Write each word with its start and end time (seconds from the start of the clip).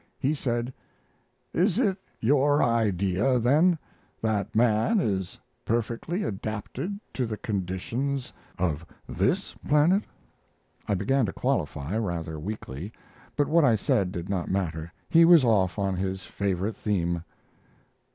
He 0.17 0.33
said: 0.33 0.73
"Is 1.53 1.77
it 1.77 1.95
your 2.19 2.63
idea, 2.63 3.37
then, 3.37 3.77
that 4.19 4.55
man 4.55 4.99
is 4.99 5.37
perfectly 5.63 6.23
adapted 6.23 6.99
to 7.13 7.27
the 7.27 7.37
conditions 7.37 8.33
of 8.57 8.83
this 9.07 9.53
planet?" 9.67 10.01
I 10.87 10.95
began 10.95 11.27
to 11.27 11.33
qualify, 11.33 11.95
rather 11.99 12.39
weakly; 12.39 12.91
but 13.35 13.47
what 13.47 13.63
I 13.63 13.75
said 13.75 14.11
did 14.11 14.27
not 14.27 14.49
matter. 14.49 14.91
He 15.07 15.23
was 15.23 15.45
off 15.45 15.77
on 15.77 15.97
his 15.97 16.23
favorite 16.23 16.77
theme. 16.77 17.23